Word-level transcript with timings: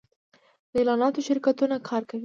د 0.71 0.73
اعلاناتو 0.81 1.19
شرکتونه 1.27 1.75
کار 1.89 2.03
کوي 2.09 2.19